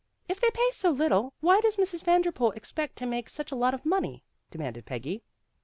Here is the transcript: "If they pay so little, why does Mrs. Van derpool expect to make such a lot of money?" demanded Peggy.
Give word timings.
"If 0.27 0.39
they 0.39 0.49
pay 0.49 0.67
so 0.71 0.89
little, 0.89 1.35
why 1.41 1.61
does 1.61 1.77
Mrs. 1.77 2.03
Van 2.03 2.23
derpool 2.23 2.55
expect 2.57 2.95
to 2.95 3.05
make 3.05 3.29
such 3.29 3.51
a 3.51 3.55
lot 3.55 3.75
of 3.75 3.85
money?" 3.85 4.23
demanded 4.49 4.87
Peggy. 4.87 5.21